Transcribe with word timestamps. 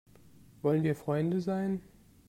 Wollen 0.63 0.81
wir 0.81 0.95
Freunde 0.95 1.41
sein? 1.41 1.83